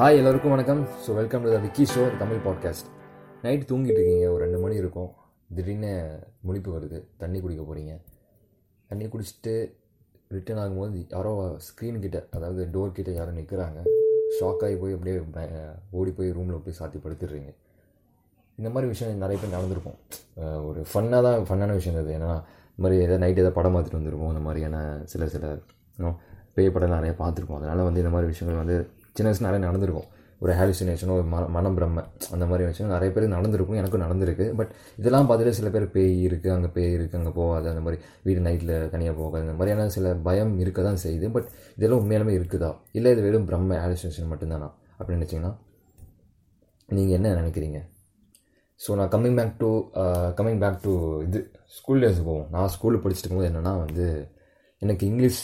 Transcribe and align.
Hi 0.00 0.18
எல்லோருக்கும் 0.18 0.52
வணக்கம். 0.52 0.78
So 1.04 1.14
welcome 1.18 1.42
to 1.44 1.48
the 1.54 1.56
Vicky 1.64 1.84
show 1.92 2.02
Tamil 2.20 2.38
podcast 2.44 2.86
night 3.42 3.64
தூங்கிட்டு 3.70 3.98
இருக்கீங்க. 3.98 4.26
ஒரு 4.34 4.40
ரெண்டு 4.44 4.58
மணி 4.62 4.76
இருக்கும். 4.82 5.08
திடீர்னு 5.56 5.90
முழிப்பு 6.46 6.70
வருது. 6.76 6.98
தண்ணி 7.22 7.38
குடிக்க 7.42 7.62
போகிறீங்க 7.64 7.94
தண்ணி 8.90 9.06
குடிச்சிட்டு 9.14 9.54
ரிட்டர்ன் 10.34 10.60
ஆகும்போது 10.62 11.00
யாரோ 11.14 11.32
ஸ்க்ரீன் 11.66 11.98
கிட்ட 12.04 12.20
அதாவது 12.36 12.62
டோர் 12.76 12.94
கிட்ட 12.98 13.12
யாரோ 13.18 13.32
நிற்கிறாங்க 13.40 13.80
ஷாக் 14.36 14.62
ஆகி 14.68 14.76
போய் 14.84 14.94
அப்படியே 14.96 15.16
ஓடி 15.98 16.14
போய் 16.20 16.32
ரூமில் 16.38 16.62
போய் 16.66 16.78
சாத்தி 16.78 17.00
படுத்துடுறீங்க. 17.06 17.52
இந்த 18.58 18.70
மாதிரி 18.76 18.88
விஷயம் 18.92 19.22
நிறைய 19.24 19.38
பேர் 19.42 19.54
நடந்திருக்கும். 19.56 19.98
ஒரு 20.68 20.82
ஃபன்னாக 20.92 21.20
தான் 21.28 21.46
ஃபன்னான 21.50 21.76
விஷயம் 21.80 21.98
இது 22.04 22.14
ஏன்னா 22.20 22.30
இந்த 22.70 22.82
மாதிரி 22.86 22.98
எதாவது 23.06 23.22
நைட் 23.24 23.42
எதாவது 23.42 23.58
படம் 23.58 23.76
பார்த்துட்டு 23.76 24.00
வந்திருப்போம். 24.00 24.32
இந்த 24.36 24.44
மாதிரியான 24.46 24.80
சில 25.14 25.28
சில 25.34 25.52
பேய் 26.56 26.74
படம் 26.78 26.96
நிறைய 26.96 27.12
பார்த்துருப்போம். 27.20 27.60
அதனால் 27.60 27.86
வந்து 27.90 28.02
இந்த 28.04 28.14
மாதிரி 28.16 28.30
விஷயங்கள் 28.32 28.62
வந்து 28.62 28.78
சின்ன 29.16 29.28
வயசு 29.30 29.46
நிறைய 29.46 29.60
நடந்திருக்கும். 29.68 30.08
ஒரு 30.42 30.52
ஹாலுசினேஷனோ 30.58 31.14
ஒரு 31.20 31.24
மன 31.32 31.48
மனம் 31.54 31.74
பிரம்ம 31.78 32.02
அந்த 32.34 32.44
மாதிரி 32.50 32.64
வச்சு 32.66 32.82
நிறைய 32.92 33.10
பேர் 33.14 33.24
நடந்திருக்கும் 33.34 33.78
எனக்கும் 33.80 34.02
நடந்திருக்கு. 34.04 34.46
பட் 34.58 34.70
இதெல்லாம் 35.00 35.26
பார்த்துட்டு 35.28 35.56
சில 35.58 35.70
பேர் 35.74 35.86
பேய் 35.96 36.14
இருக்குது 36.28 36.52
அங்கே 36.54 36.70
பேய் 36.76 36.94
இருக்குது 36.98 37.18
அங்கே 37.20 37.32
போகாது 37.38 37.66
அந்த 37.72 37.82
மாதிரி 37.86 37.98
வீடு 38.26 38.40
நைட்டில் 38.46 38.72
தனியாக 38.94 39.14
போகாது 39.20 39.42
அந்த 39.46 39.56
மாதிரியான 39.58 39.92
சில 39.96 40.14
பயம் 40.28 40.52
இருக்க 40.62 40.82
தான் 40.88 41.00
செய்யுது. 41.04 41.28
பட் 41.36 41.48
இதெல்லாம் 41.76 42.00
உண்மையாலுமே 42.02 42.34
இருக்குதா? 42.38 42.70
இல்லை 42.98 43.12
இது 43.16 43.24
வெறும் 43.26 43.46
பிரம்ம 43.50 43.80
ஹாலுசினேஷன் 43.84 44.32
மட்டும்தானா? 44.32 44.70
அப்படின்னு 44.98 45.20
நினச்சிங்கன்னா 45.20 45.52
நீங்கள் 46.88 47.16
என்ன 47.18 47.34
நினைக்கிறீங்க? 47.40 47.80
ஸோ 48.80 48.96
நான் 48.98 49.12
coming 49.14 49.38
back 49.40 49.54
to 49.62 49.70
coming 50.38 50.60
back 50.64 50.82
to 50.86 50.92
இது 51.26 51.40
ஸ்கூல் 51.78 52.02
டேஸ் 52.04 52.26
போவோம். 52.28 52.46
நான் 52.54 52.72
ஸ்கூலில் 52.76 53.02
படிச்சுட்டு 53.04 53.26
இருக்கும்போது 53.26 53.50
என்னென்னா 53.52 53.74
வந்து 53.84 54.06
எனக்கு 54.82 55.04
இங்கிலீஷ் 55.10 55.42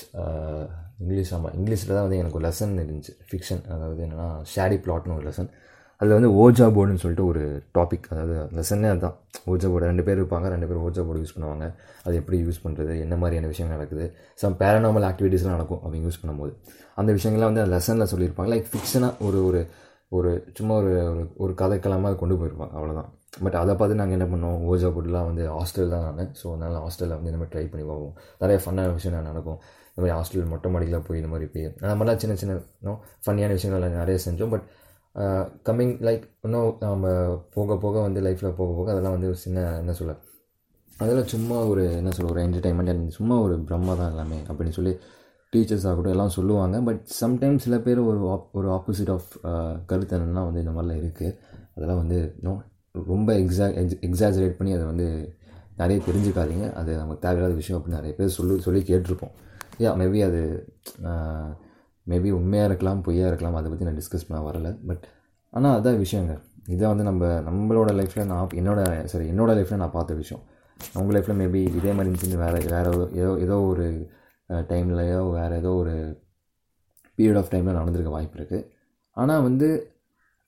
இங்கிலீஷ் 1.02 1.30
ஆமாம் 1.36 1.54
இங்கிலீஷில் 1.58 1.94
தான் 1.96 2.04
வந்து 2.06 2.18
எனக்கு 2.22 2.38
ஒரு 2.38 2.46
லெசன் 2.48 2.74
இருந்துச்சு. 2.84 3.12
ஃபிக்ஷன் 3.28 3.62
அதாவது 3.74 4.02
என்னென்னா 4.06 4.28
ஷேரி 4.54 4.76
பிளாட்னு 4.84 5.16
ஒரு 5.18 5.26
லெசன் 5.28 5.50
அதில் 6.00 6.14
வந்து 6.18 6.30
ஓஜா 6.42 6.66
போர்டுன்னு 6.76 7.02
சொல்லிட்டு 7.02 7.26
ஒரு 7.30 7.42
டாபிக் 7.76 8.06
அதாவது 8.14 8.34
லெசனே 8.56 8.88
அதுதான். 8.94 9.14
ஓஜா 9.52 9.68
போர்டு 9.72 9.88
ரெண்டு 9.90 10.04
பேர் 10.06 10.18
இருப்பாங்க 10.20 10.46
ரெண்டு 10.54 10.66
பேர் 10.70 10.80
ஓஜா 10.86 11.02
போர்டு 11.06 11.22
யூஸ் 11.22 11.34
பண்ணுவாங்க. 11.36 11.66
அது 12.06 12.14
எப்படி 12.20 12.38
யூஸ் 12.46 12.58
பண்ணுறது 12.64 12.94
என்ன 13.04 13.14
மாதிரியான 13.22 13.48
விஷயம் 13.52 13.72
நடக்குது 13.74 14.06
சம் 14.42 14.56
பேரனாமல் 14.62 15.06
ஆக்டிவிட்டீஸ்லாம் 15.10 15.56
நடக்கும் 15.58 15.80
அவங்க 15.82 15.98
யூஸ் 16.06 16.20
பண்ணும்போது. 16.22 16.52
அந்த 17.00 17.10
விஷயங்கள்லாம் 17.18 17.50
வந்து 17.52 17.64
லெசனில் 17.74 18.10
சொல்லியிருப்பாங்க. 18.12 18.50
லைக் 18.54 18.68
ஃபிக்ஷனாக 18.72 19.12
ஒரு 19.28 19.40
ஒரு 19.48 19.60
ஒரு 20.12 20.30
சும்மா 20.54 20.74
ஒரு 20.74 20.90
ஒரு- 21.10 21.30
ஒரு 21.36 21.52
கதைக்களமாக 21.52 22.10
அதை 22.10 22.16
கொண்டு 22.16 22.34
போயிருப்பாங்க 22.34 22.74
அவ்வளோதான் 22.76 23.08
பட் 23.40 23.54
அதை 23.54 23.74
பார்த்து 23.74 23.94
நாங்கள் 23.94 24.16
என்ன 24.18 24.26
பண்ணோம் 24.32 24.58
ஓஜா 24.70 24.88
போட்டுலாம் 24.92 25.28
வந்து 25.30 25.44
ஹாஸ்டல் 25.50 25.88
தான் 25.88 26.04
நான். 26.10 26.30
ஸோ 26.40 26.46
அதனால் 26.52 26.76
ஹாஸ்டலில் 26.80 27.16
வந்து 27.16 27.30
இந்த 27.30 27.40
மாதிரி 27.40 27.52
ட்ரை 27.54 27.70
பண்ணி 27.70 27.86
பார்ப்போம். 27.86 28.14
நிறைய 28.38 28.58
ஃபன்னான 28.64 28.92
விஷயம் 28.92 29.26
நடக்கும். 29.26 29.58
இந்த 29.88 30.00
மாதிரி 30.02 30.14
ஹாஸ்டல் 30.18 30.48
மொட்டை 30.48 30.70
மாடியில் 30.70 31.02
போய் 31.02 31.18
இந்த 31.18 31.30
மாதிரி 31.30 31.46
போய் 31.50 31.66
அந்த 31.82 31.94
மாதிரிலாம் 31.94 32.16
சின்ன 32.16 32.34
சின்ன 32.34 32.54
ஃபன்னியான 33.26 33.48
விஷயங்கள் 33.50 33.96
நிறைய 33.96 34.18
செஞ்சோம். 34.26 34.50
பட் 34.50 34.66
கம்மிங் 35.68 35.94
லைக் 36.06 36.24
இன்னும் 36.42 36.76
நம்ம 36.80 37.04
போக 37.54 37.76
போக 37.76 38.00
வந்து 38.00 38.20
லைஃப்பில் 38.20 38.56
போக 38.56 38.70
போக 38.72 38.90
அதெல்லாம் 38.90 39.12
வந்து 39.12 39.26
ஒரு 39.26 39.36
சின்ன 39.36 39.76
என்ன 39.78 39.92
சொல்ல 39.92 40.14
அதெல்லாம் 40.96 41.26
சும்மா 41.26 41.56
ஒரு 41.64 41.96
என்ன 41.96 42.10
சொல்ல 42.10 42.32
ஒரு 42.32 42.42
என்டர்டைன்மெண்ட் 42.42 43.06
சும்மா 43.08 43.40
ஒரு 43.40 43.60
பிரம்மா 43.60 43.94
தான் 43.94 44.10
எல்லாமே 44.10 44.38
அப்படின்னு 44.48 44.68
சொல்லி 44.68 44.92
டீச்சர்ஸ் 45.52 45.86
ஆகட்டும் 45.88 46.14
எல்லாம் 46.14 46.34
சொல்லுவாங்க. 46.36 46.76
பட் 46.88 47.02
சம்டைம்ஸ் 47.20 47.64
சில 47.66 47.76
பேர் 47.86 48.00
ஒரு 48.10 48.20
ஆப் 48.34 48.48
ஒரு 48.58 48.68
ஆப்போசிட் 48.76 49.12
ஆஃப் 49.16 49.28
கருத்து 49.90 50.16
என்னென்னா 50.18 50.44
வந்து 50.48 50.62
இந்த 50.64 50.72
மாதிரிலாம் 50.76 51.00
இருக்குது 51.02 51.32
அதெல்லாம் 51.74 52.00
வந்து 52.02 52.18
நோ 52.46 52.52
ரொம்ப 53.12 53.30
எக்ஸா 53.42 53.66
எக்ஸாஜரேட் 54.08 54.56
பண்ணி 54.58 54.72
அதை 54.76 54.84
வந்து 54.92 55.06
நிறைய 55.80 55.98
தெரிஞ்சுக்காதீங்க. 56.06 56.66
அது 56.80 56.90
நமக்கு 57.00 57.22
தேவையில்லாத 57.24 57.56
விஷயம் 57.60 57.78
அப்படின்னு 57.78 57.98
நிறைய 58.00 58.12
பேர் 58.18 58.36
சொல்லி 58.36 58.54
சொல்லி 58.66 58.80
கேட்டிருப்போம். 58.90 59.34
யா 59.84 59.90
மேபி 60.00 60.20
அது 60.28 60.40
மேபி 62.06 62.30
உண்மையாக 62.38 62.68
இருக்கலாம் 62.70 63.00
பொய்யாக 63.06 63.30
இருக்கலாம் 63.30 63.56
அதை 63.60 63.70
பற்றி 63.70 63.86
நான் 63.88 63.98
டிஸ்கஸ் 64.00 64.26
பண்ண 64.28 64.40
வரல. 64.48 64.68
பட் 64.88 65.04
ஆனால் 65.52 65.74
அதான் 65.78 66.00
விஷயங்க. 66.04 66.34
இதை 66.74 66.84
வந்து 66.92 67.04
நம்ம 67.08 67.24
நம்மளோட 67.48 67.90
லைஃப்பில் 67.98 68.28
நான் 68.30 68.54
என்னோட 68.60 68.80
சரி 69.12 69.26
என்னோட 69.32 69.50
லைஃப்பில் 69.58 69.82
நான் 69.82 69.96
பார்த்த 69.96 70.20
விஷயம். 70.22 70.42
அவங்க 70.94 71.10
லைஃப்பில் 71.16 71.40
மேபி 71.42 71.60
இதே 71.78 71.92
மாதிரி 71.96 72.08
இருந்துச்சுன்னு 72.08 72.42
வேறு 72.44 72.60
வேறு 72.74 72.92
ஏதோ 73.20 73.30
ஏதோ 73.44 73.56
ஒரு 73.72 73.86
டைம்லையோ 74.70 75.20
வேறு 75.36 75.54
ஏதோ 75.62 75.70
ஒரு 75.82 75.94
பீரியட் 77.18 77.38
ஆஃப் 77.40 77.52
டைமில் 77.52 77.78
நடந்திருக்க 77.80 78.10
வாய்ப்பு 78.16 78.38
இருக்குது 78.40 78.66
ஆனால் 79.16 79.44
வந்து 79.48 79.68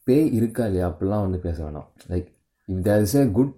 பே 0.06 0.16
இருக்கா 0.38 0.64
இல்லையா? 0.68 0.86
அப்படிலாம் 0.90 1.24
வந்து 1.26 1.38
பேச 1.46 1.58
வேணாம். 1.64 1.88
Like 2.10 2.28
if 2.68 2.82
there 2.88 3.02
is 3.06 3.16
a 3.20 3.22
good 3.38 3.52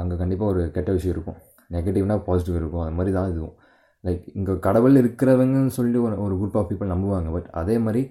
அங்கே 0.00 0.16
கண்டிப்பாக 0.22 0.52
ஒரு 0.52 0.62
கெட்ட 0.76 0.90
விஷயம் 0.96 1.14
இருக்கும். 1.16 1.38
நெகட்டிவ்னால் 1.74 2.22
பாசிட்டிவ் 2.28 2.56
இருக்கும். 2.60 2.82
அது 2.84 2.94
மாதிரி 2.98 3.12
தான் 3.18 3.30
இதுவும். 3.32 3.56
லைக் 4.04 4.24
இங்கே 4.38 4.54
கடவுள் 4.66 5.00
இருக்கிறவங்கன்னு 5.02 5.72
சொல்லி 5.78 5.98
ஒரு 6.06 6.16
ஒரு 6.26 6.34
குரூப் 6.40 6.58
ஆஃப் 6.60 6.68
பீப்புள் 6.70 6.92
நம்புவாங்க. 6.94 7.30
பட் 7.36 7.48
அதே 7.60 7.76
மாதிரி 7.86 8.02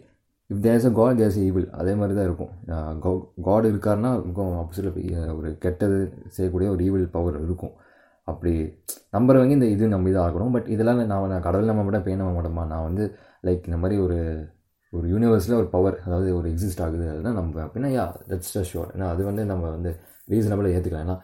if 0.49 0.61
there's 0.65 0.87
a 0.89 0.91
god 0.99 1.19
there's 1.21 1.39
evil 1.45 1.67
அதே 1.81 1.93
மாதிரி 1.99 2.13
தான் 2.17 2.27
இருக்கும். 2.29 2.51
காட் 3.47 3.67
இருக்காருன்னா 3.71 4.11
ஆப்போசிட்டில் 4.61 5.35
ஒரு 5.39 5.49
கெட்டது 5.65 5.99
செய்யக்கூடிய 6.37 6.69
ஒரு 6.75 6.83
ஈவில் 6.87 7.07
பவர் 7.17 7.37
இருக்கும். 7.47 7.73
அப்படி 8.33 8.53
நம்புறவங்க 9.15 9.53
இந்த 9.57 9.67
இது 9.75 9.93
நம்பி 9.95 10.11
தான் 10.15 10.25
ஆகணும் 10.27 10.53
பட் 10.55 10.67
இதெல்லாம் 10.75 10.99
நான் 11.11 11.29
நான் 11.33 11.45
கடவுள் 11.47 11.71
நம்ப 11.71 11.83
மாட்டேன் 11.87 12.05
பேய் 12.07 12.21
நம்ப 12.21 12.33
மாட்டேமா? 12.37 12.63
நான் 12.73 12.85
வந்து 12.89 13.05
லைக் 13.47 13.67
இந்த 13.69 13.79
மாதிரி 13.83 13.97
ஒரு 14.05 14.17
ஒரு 14.93 15.05
யூனிவர்ஸில் 15.13 15.59
ஒரு 15.61 15.67
பவர் 15.73 15.97
அதாவது 16.05 16.29
ஒரு 16.37 16.47
எக்ஸிஸ்ட் 16.53 16.81
ஆகுது 16.85 17.05
அதுதான் 17.13 17.37
நம்ம 17.39 17.61
அப்படின்னா 17.65 17.89
யா 17.97 18.05
தட்ஸ் 18.31 18.55
ஷோர் 18.71 18.89
ஏன்னா 18.95 19.07
அது 19.13 19.21
வந்து 19.29 19.43
நம்ம 19.51 19.65
வந்து 19.75 19.91
ரீசனபிளாக 20.33 20.75
ஏற்றுக்கலாம் 20.77 21.05
ஏன்னா 21.07 21.17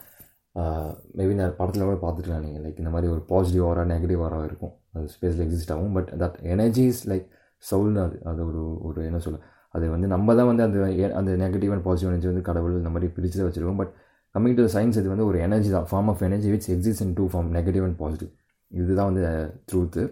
மேபி 1.20 1.34
நான் 1.40 1.56
படத்தில் 1.60 1.88
கூட 1.88 1.98
பார்த்துக்கலாம் 2.04 2.44
நீங்கள் 2.46 2.64
லைக் 2.66 2.82
இந்த 2.82 2.92
மாதிரி 2.96 3.08
ஒரு 3.14 3.22
பாசிட்டிவ் 3.32 3.66
ஆரா 3.70 3.84
நெகட்டிவ் 3.94 4.22
ஆரா 4.28 4.40
இருக்கும். 4.50 4.74
அது 4.96 5.08
ஸ்பேஸில் 5.16 5.44
எக்ஸிஸ்ட் 5.46 5.74
ஆகும். 5.76 5.94
But 5.98 6.10
that 6.22 6.38
energy 6.54 6.84
is 6.92 7.04
like 7.12 7.26
சவுல்னு 7.64 8.02
அது. 8.06 8.18
அது 8.32 8.42
ஒரு 8.50 8.62
ஒரு 8.88 9.00
என்ன 9.10 9.20
சொல்ல 9.26 9.40
அது 9.76 9.86
வந்து 9.96 10.08
நம்ம 10.14 10.36
தான் 10.40 10.50
வந்து 10.52 10.64
அந்த 10.68 10.78
அந்த 11.20 11.32
நெகட்டிவ் 11.44 11.72
அண்ட் 11.76 11.86
பாசிட்டிவ் 11.88 12.12
எனர்ஜி 12.12 12.30
வந்து 12.32 12.46
கடவுள் 12.50 12.80
இந்த 12.82 12.92
மாதிரி 12.96 13.08
பிரித்து 13.16 13.46
வச்சுருக்கோம். 13.48 13.80
பட் 13.82 13.94
கம்மிங் 14.36 14.58
டு 14.60 14.66
சயின்ஸ் 14.76 14.98
இது 15.02 15.10
வந்து 15.14 15.26
ஒரு 15.30 15.38
எனர்ஜி 15.46 15.70
தான். 15.76 15.88
Form 15.92 16.10
of 16.14 16.24
energy 16.28 16.50
which 16.54 16.70
exist 16.76 17.04
in 17.06 17.16
two 17.20 17.26
form 17.34 17.50
negative 17.58 17.86
and 17.88 17.98
positive 18.02 18.32
இதுதான் 18.72 19.10
வந்து 19.10 19.24
ட்ரூத்து 19.70 20.04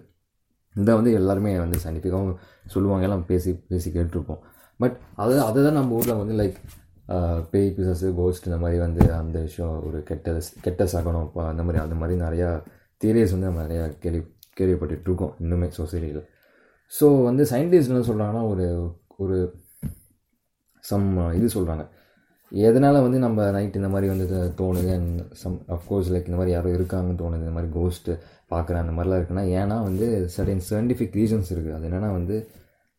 இதை 0.75 0.94
வந்து 1.00 1.11
எல்லாருமே 1.19 1.51
வந்து 1.63 1.79
சயின்டிஃபிக்காகவும் 1.84 2.38
சொல்லுவாங்க 2.73 3.06
எல்லாம் 3.07 3.25
பேசி 3.31 3.51
பேசி 3.72 3.89
கேட்டிருப்போம். 3.97 4.41
பட் 4.79 4.95
அது 5.23 5.34
அதை 5.47 5.59
தான் 5.66 5.78
நம்ம 5.79 5.95
ஊரில் 5.97 6.19
வந்து 6.22 6.35
லைக் 6.41 6.57
பேய் 7.51 7.69
பிசஸ் 7.78 8.03
கோஸ்ட் 8.19 8.47
இந்த 8.50 8.57
மாதிரி 8.61 8.78
வந்து 8.85 9.03
அந்த 9.22 9.38
விஷயம் 9.47 9.73
ஒரு 9.88 9.97
கெட்ட 10.09 10.35
கெட்ட 10.66 10.84
சகனம் 10.94 11.25
இப்போ 11.28 11.41
அந்த 11.51 11.63
மாதிரி 11.67 11.81
அந்த 11.84 11.95
மாதிரி 12.01 12.16
நிறையா 12.25 12.50
தியரிஸ் 13.01 13.34
வந்து 13.35 13.50
நம்ம 13.50 13.63
நிறையா 13.67 13.85
கேள்வி 14.03 14.22
கேள்விப்பட்டுட்டு 14.59 15.09
இருக்கோம் 15.09 15.34
இன்னுமே 15.44 15.67
சொசைட்டியில் 15.79 16.22
ஸோ 16.94 17.05
வந்து 17.28 17.44
சயின்டிஸ்ட் 17.51 17.91
என்ன 17.94 18.03
சொல்கிறாங்கன்னா 18.09 18.44
ஒரு 18.53 18.66
ஒரு 19.23 19.38
சம் 20.84 21.07
இது 21.40 21.47
சொல்கிறாங்க 21.57 21.84
எதனால் 22.53 23.03
வந்து 23.06 23.19
நம்ம 23.25 23.46
நைட் 23.56 23.78
இந்த 23.80 23.90
மாதிரி 23.94 24.08
வந்து 24.12 24.25
தோணுது? 24.62 24.90
அண்ட் 24.97 25.22
சம் 25.41 25.56
அஃப்கோர்ஸ் 25.75 26.09
லைக் 26.14 26.28
இந்த 26.30 26.38
மாதிரி 26.40 26.53
யாரோ 26.56 26.69
இருக்காங்கன்னு 26.78 27.19
தோணுது. 27.22 27.44
இந்த 27.44 27.53
மாதிரி 27.56 27.72
கோஸ்ட்டு 27.78 28.14
பார்க்குறேன் 28.52 28.81
அந்த 28.84 28.94
மாதிரிலாம் 28.96 29.19
இருக்குன்னா 29.22 29.46
ஏன்னா 29.59 29.78
வந்து 29.88 30.08
சர்டன் 30.36 30.64
சயின்டிஃபிக் 30.69 31.16
ரீசன்ஸ் 31.22 31.50
இருக்குது 31.53 31.75
அது 31.78 31.88
என்னென்னா 31.90 32.12
வந்து 32.19 32.36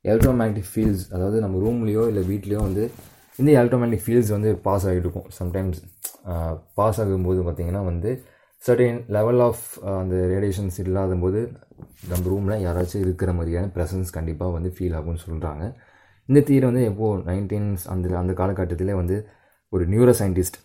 எலக்ட்ரோமேக்டிக் 0.04 0.70
ஃபீல்ட்ஸ் 0.72 1.04
அதாவது 1.14 1.36
நம்ம 1.44 1.60
ரூம்லேயோ 1.66 2.02
இல்லை 2.12 2.22
வீட்லேயோ 2.30 2.60
வந்து 2.68 2.84
இந்த 3.38 3.50
எலக்ட்ரோமேக்னெட்டிக் 3.60 4.04
ஃபீல்ட்ஸ் 4.06 4.32
வந்து 4.36 4.50
பாஸ் 4.66 4.86
ஆகிட்டு 4.88 5.06
இருக்கும். 5.06 5.28
சம்டைம்ஸ் 5.38 5.78
பாஸ் 6.78 6.98
ஆகும்போது 7.04 7.40
பார்த்திங்கன்னா 7.46 7.84
வந்து 7.90 8.10
சர்டன் 8.62 8.98
லெவல் 9.16 9.40
ஆஃப் 9.46 9.64
அந்த 10.00 10.16
ரேடியேஷன்ஸ் 10.32 10.76
இல்லாத 10.84 11.16
போது 11.24 11.40
நம்ம 12.10 12.22
ரூமில் 12.32 12.62
யாராச்சும் 12.66 13.02
இருக்கிற 13.06 13.30
மாதிரியான 13.38 13.70
ப்ரெசன்ஸ் 13.76 14.10
கண்டிப்பாக 14.16 14.52
வந்து 14.56 14.70
ஃபீல் 14.76 14.94
ஆகும்னு 14.98 15.22
சொல்கிறாங்க 15.26 15.64
இந்த 16.28 16.40
தீரை 16.48 16.66
வந்து 16.70 16.84
எப்போது 16.90 17.22
நைன்டீன்ஸ் 17.30 17.82
அந்த 17.94 18.14
அந்த 18.22 18.32
காலகட்டத்திலே 18.40 18.94
வந்து 19.00 19.16
ஒரு 19.74 19.84
நியூரோ 19.92 20.14
சயின்டிஸ்ட் 20.20 20.58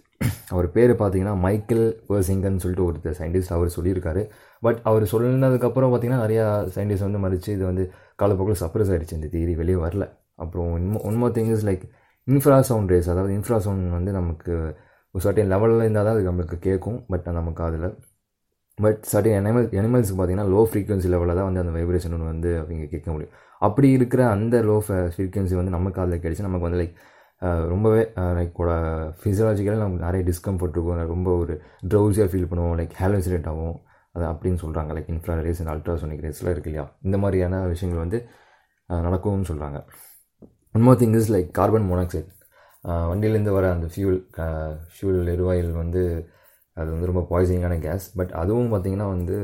அவர் 0.53 0.67
பேர் 0.75 0.91
பார்த்தீங்கன்னா 1.01 1.35
மைக்கேல் 1.45 1.85
பர்சிங்கன்னு 2.09 2.61
சொல்லிட்டு 2.63 2.85
ஒருத்தர் 2.87 3.17
சயின்டிஸ்ட் 3.19 3.53
அவர் 3.57 3.69
சொல்லியிருக்காரு. 3.75 4.21
பட் 4.65 4.79
அவர் 4.89 5.03
சொன்னதுக்கப்புறம் 5.13 5.91
பார்த்தீங்கன்னா 5.91 6.23
நிறையா 6.25 6.45
சயின்டிஸ்ட் 6.75 7.05
வந்து 7.07 7.21
மதித்து 7.25 7.49
இது 7.57 7.63
வந்து 7.69 7.83
காலப்போக்கில் 8.21 8.59
சப்ரஸ் 8.63 8.91
ஆகிடுச்சு 8.93 9.17
இந்த 9.19 9.29
தியரி 9.35 9.53
வெளியே 9.61 9.77
வரல. 9.85 10.05
அப்புறம் 10.43 10.67
ஒன்மோ 10.75 10.99
உண்மை 11.09 11.29
thing 11.37 11.51
is 11.56 11.65
like 11.69 11.83
infrasound 12.69 12.91
rays 12.94 13.09
அதாவது 13.13 13.33
இன்ஃப்ரா 13.38 13.57
சவுண்ட் 13.65 13.95
வந்து 13.97 14.11
நமக்கு 14.19 14.53
ஒரு 15.15 15.21
சர்டன் 15.25 15.51
லெவலில் 15.53 15.83
இருந்தால் 15.85 16.07
தான் 16.07 16.15
அது 16.17 16.25
நம்மளுக்கு 16.29 16.57
கேட்கும். 16.67 16.97
பட் 17.12 17.27
நமக்கு 17.39 17.63
அதில் 17.67 17.88
பட் 18.77 19.00
சர்டன் 19.12 19.38
அனிமல் 19.39 19.65
அனிமல்ஸுக்கு 19.81 20.17
பார்த்தீங்கன்னா 20.19 20.50
லோ 20.55 20.62
ஃப்ரீக்வன்சி 20.71 21.07
லெவலில் 21.13 21.38
தான் 21.39 21.47
வந்து 21.50 21.62
அந்த 21.63 21.71
வைப்ரேஷன் 21.77 22.17
வந்து 22.33 22.51
அவங்க 22.62 22.89
கேட்க 22.94 23.07
முடியும். 23.13 23.33
அப்படி 23.67 23.88
இருக்கிற 23.97 24.21
அந்த 24.35 24.57
லோ 24.69 24.75
ஃப்ரீக்வன்சி 25.15 25.55
வந்து 25.62 25.73
நமக்கு 25.77 26.01
அதில் 26.03 26.21
கிடச்சி 26.25 26.45
நமக்கு 26.47 26.67
வந்து 26.67 26.81
லைக் 26.81 26.94
ரொம்பவே 27.41 28.01
லைக் 28.38 28.51
கூட 28.51 28.71
ஃபிசியாலஜிக்கலாக 29.24 29.83
நமக்கு 29.83 30.06
நிறைய 30.06 30.31
டிஸ்கம்ஃபர்ட் 30.31 30.75
இருக்கும். 30.75 31.06
ரொம்ப 31.07 31.31
ஒரு 31.31 31.62
ட்ரௌசியாக 31.88 32.30
ஃபீல் 32.31 32.50
பண்ணுவோம். 32.51 32.75
லைக் 32.80 32.91
ஹேலோசினேட் 33.00 33.47
ஆகும். 33.47 33.77
அது 34.12 34.25
அப்படின்னு 34.25 34.59
சொல்கிறாங்க 34.63 34.91
like 34.97 35.12
infra 35.13 35.41
rays 35.41 35.62
and 35.63 35.71
ultrasonic 35.74 36.24
ரேஸ்லாம் 36.25 36.53
இருக்கு 36.56 36.69
இல்லையா? 36.71 36.97
இந்த 37.01 37.18
மாதிரியான 37.18 37.68
விஷயங்கள் 37.68 38.03
வந்து 38.06 38.27
நடக்கும்னு 38.88 39.50
சொல்கிறாங்க 39.50 39.86
one 40.74 41.00
thing 41.01 41.15
is 41.15 41.31
like 41.33 41.51
carbon 41.51 41.89
monoxide 41.91 42.27
வண்டியிலேருந்து 42.83 43.53
வர 43.53 43.71
அந்த 43.71 43.88
ஃபியூல் 43.95 44.19
ஃபியூல் 44.95 45.31
எரிவாயு 45.36 45.71
வந்து 45.74 46.30
அது 46.74 46.89
வந்து 46.91 47.06
ரொம்ப 47.06 47.21
பாய்சனிங்கான 47.30 47.80
கேஸ் 47.80 48.15
பட் 48.15 48.30
அதுவும் 48.31 48.74
பார்த்திங்கன்னா 48.74 49.07
வந்து 49.15 49.38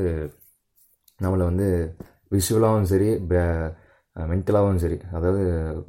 நம்மளை 1.22 1.44
வந்து 1.50 1.96
விஷுவலாகவும் 2.30 2.90
சரி 2.92 3.18
மென்டலாகவும் 4.32 4.82
சரி. 4.84 4.98
அதாவது 5.16 5.42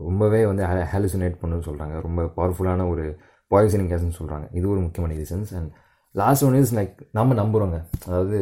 ரொம்பவே 0.07 0.41
வந்து 0.51 0.63
ஹாலுசினேட் 0.93 1.37
பண்ணுன்னு 1.41 1.67
சொல்கிறாங்க 1.69 1.95
ரொம்ப 2.07 2.23
பவர்ஃபுல்லான 2.37 2.87
ஒரு 2.93 3.05
பாய்சனிங் 3.51 3.89
கேஸ்ன்னு 3.91 4.17
சொல்கிறாங்க 4.19 4.47
இது 4.59 4.65
ஒரு 4.73 4.81
முக்கியமான 4.85 5.15
reasons 5.21 5.53
and 5.59 5.71
last 6.15 6.45
one 6.47 6.59
is 6.61 6.75
like 6.79 6.95
நம்ம 7.19 7.35
நம்புகிறோங்க 7.41 7.77
அதாவது 8.07 8.39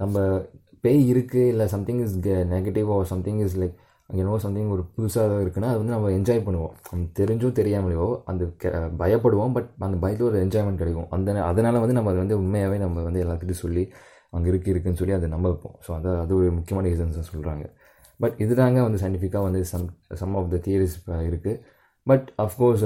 நம்ம 0.00 0.18
பேய் 0.84 1.02
இருக்குது 1.12 1.50
இல்லை 1.52 1.66
something 1.76 2.02
is 2.04 2.14
negative 2.56 2.88
or 2.96 3.08
something 3.12 3.40
is 3.46 3.56
like 3.62 3.76
அங்கே 4.10 4.38
சம்திங் 4.44 4.70
ஒரு 4.74 4.82
புதுசாக 4.94 5.36
இருக்குன்னா 5.42 5.68
அது 5.72 5.78
வந்து 5.80 5.94
நம்ம 5.94 6.08
என்ஜாய் 6.16 6.42
பண்ணுவோம். 6.46 6.72
நம்ம 6.90 7.04
தெரிஞ்சும் 7.18 7.54
தெரியாமலையோ 7.58 8.06
அந்த 8.30 8.44
பயப்படுவோம். 9.02 9.52
பட் 9.56 9.68
அந்த 9.86 9.96
பயத்தில் 10.02 10.28
ஒரு 10.30 10.38
என்ஜாய்மெண்ட் 10.44 10.80
கிடைக்கும். 10.82 11.06
அந்த 11.16 11.36
அதனால் 11.50 11.78
வந்து 11.84 11.96
நம்ம 11.98 12.10
அதை 12.12 12.20
வந்து 12.24 12.36
உண்மையாகவே 12.42 12.78
நம்ம 12.84 13.02
வந்து 13.08 13.22
எல்லாத்துக்கிட்டையும் 13.24 13.64
சொல்லி 13.66 13.84
அங்கே 14.36 14.50
இருக்குது 14.52 14.72
இருக்குன்னு 14.74 15.00
சொல்லி 15.00 15.14
அதை 15.18 15.28
நம்ப 15.34 15.46
வைப்போம். 15.52 15.76
ஸோ 15.86 15.90
அதை 15.98 16.10
அது 16.24 16.34
ஒரு 16.40 16.48
முக்கியமான 16.58 16.84
ரீசன்ஸ் 16.88 17.30
சொல்கிறாங்க 17.32 17.64
பட் 18.22 18.36
இதுதாங்க 18.44 18.80
வந்து 18.86 19.00
சயின்டிஃபிக்காக 19.02 19.46
வந்து 19.48 19.62
some 19.64 19.86
some 20.12 20.34
of 20.40 20.50
the 20.54 20.58
theories 20.66 20.96
இருக்குது 21.30 21.60
பட் 22.06 22.26
அஃப்கோர்ஸ் 22.38 22.84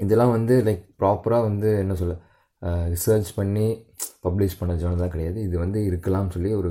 இதெல்லாம் 0.00 0.34
வந்து 0.36 0.54
லைக் 0.68 0.84
ப்ராப்பராக 1.00 1.46
வந்து 1.48 1.70
என்ன 1.78 1.94
சொல்ல 1.94 2.14
uh, 2.62 2.84
ரிசர்ச் 2.94 3.30
பண்ணி 3.34 3.66
பப்ளிஷ் 4.24 4.58
பண்ண 4.58 4.72
ஜேர்னல் 4.74 5.14
கிடையாது. 5.14 5.38
இது 5.42 5.56
வந்து 5.58 5.78
இருக்கலாம்னு 5.90 6.34
சொல்லி 6.36 6.50
ஒரு 6.54 6.70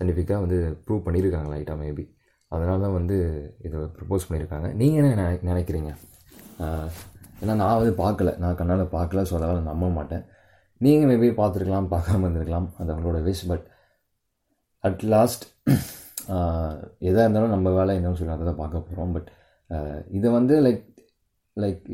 சயின்டிஃபிக்காக 0.00 0.40
வந்து 0.44 0.58
ப்ரூவ் 0.86 1.04
பண்ணியிருக்காங்க 1.06 1.48
லைட்டாக 1.54 1.78
மேபி 1.82 2.04
அதனால 2.52 2.76
தான் 2.82 2.96
வந்து 2.98 3.16
இதை 3.58 3.78
ப்ரப்போஸ் 3.96 4.26
பண்ணியிருக்காங்க 4.28 4.68
நீங்கள் 4.72 5.00
என்ன 5.02 5.14
நினை- 5.14 5.42
நினைக்கிறீங்க? 5.50 5.90
ஏன்னா 7.42 7.54
நான் 7.62 7.78
வந்து 7.80 7.94
பார்க்கல. 8.04 8.30
நான் 8.42 8.58
கண்ணால் 8.60 8.92
பார்க்கல 8.98 9.22
ஸோ 9.30 9.34
அதனால் 9.38 9.68
நம்ப 9.70 9.88
மாட்டேன். 9.88 10.24
நீங்கள் 10.80 11.10
மேபி 11.12 11.30
பார்த்துருக்கலாம் 11.40 11.90
பார்க்காம 11.94 12.26
இருந்திருக்கலாம். 12.26 12.68
அது 12.78 12.88
அவங்களோட 12.94 13.20
விஷ் 13.28 13.44
பட் 13.48 13.66
அட் 14.84 15.04
லாஸ்ட் 15.14 15.44
எதாக 17.08 17.24
இருந்தாலும் 17.24 17.54
நம்ம 17.54 17.72
வேலை 17.78 17.92
என்னன்னு 17.98 18.18
சொல்லி 18.20 18.34
அதை 18.36 18.46
தான் 18.50 18.60
பார்க்க 18.62 18.86
போகிறோம் 18.88 19.12
பட் 19.16 19.28
இதை 20.18 20.28
வந்து 20.38 20.54
லைக் 20.66 20.84
லைக் 21.56 21.84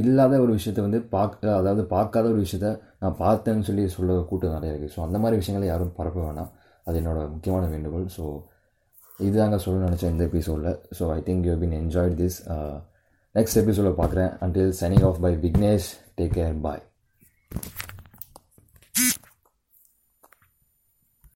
இல்லாத 0.00 0.34
ஒரு 0.44 0.52
விஷயத்தை 0.58 0.82
வந்து 0.86 1.00
பார்க்க 1.14 1.56
அதாவது 1.60 1.82
பார்க்காத 1.94 2.26
ஒரு 2.32 2.40
விஷயத்த 2.44 2.68
நான் 3.02 3.18
பார்த்தேன்னு 3.24 3.66
சொல்லி 3.68 3.84
சொல்ல 3.96 4.16
கூட்டம் 4.30 4.54
நிறைய 4.56 4.72
இருக்குது 4.72 4.94
ஸோ 4.94 5.00
அந்த 5.06 5.18
மாதிரி 5.22 5.38
விஷயங்களை 5.40 5.66
யாரும் 5.70 5.92
பரப்ப 5.98 6.18
வேணாம். 6.26 6.50
அது 6.86 6.98
என்னோடய 7.00 7.32
முக்கியமான 7.34 7.66
வேண்டுகோள். 7.74 8.06
ஸோ 8.16 8.24
இதுதாங்க 9.26 9.56
சொல்ல 9.64 9.86
நினச்சேன் 9.88 10.14
இந்த 10.14 10.24
எபிசோடில் 10.30 10.70
so 10.98 11.06
I 11.16 11.18
think 11.28 11.48
you 11.48 11.56
been 11.64 11.76
enjoyed 11.80 12.16
this 12.22 12.38
next 13.34 13.60
எபிசோடில் 13.62 13.98
பார்க்குறேன். 14.00 14.32
Until 14.44 14.72
signing 14.80 15.06
off 15.10 15.20
by 15.26 15.32
Vignesh 15.46 15.90
take 16.20 16.34
care 16.38 16.56
bye 16.66 16.82